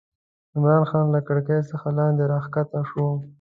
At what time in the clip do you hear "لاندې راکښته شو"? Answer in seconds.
1.97-3.05